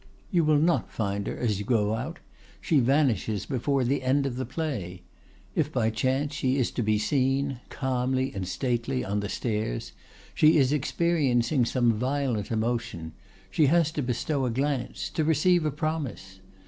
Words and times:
You 0.31 0.43
will 0.43 0.57
not 0.57 0.91
find 0.91 1.27
her 1.27 1.37
as 1.37 1.59
you 1.59 1.65
go 1.65 1.93
out; 1.93 2.17
she 2.59 2.79
vanishes 2.79 3.45
before 3.45 3.83
the 3.83 4.01
end 4.01 4.25
of 4.25 4.35
the 4.35 4.47
play. 4.47 5.03
If 5.53 5.71
by 5.71 5.91
chance 5.91 6.33
she 6.33 6.57
is 6.57 6.71
to 6.71 6.81
be 6.81 6.97
seen, 6.97 7.59
calm 7.69 8.15
and 8.17 8.47
stately, 8.47 9.05
on 9.05 9.19
the 9.19 9.29
stairs, 9.29 9.91
she 10.33 10.57
is 10.57 10.73
experiencing 10.73 11.65
some 11.65 11.93
violent 11.93 12.49
emotion; 12.49 13.11
she 13.51 13.67
has 13.67 13.91
to 13.91 14.01
bestow 14.01 14.43
a 14.47 14.49
glance, 14.49 15.07
to 15.11 15.23
receive 15.23 15.65
a 15.65 15.71
promise. 15.71 16.39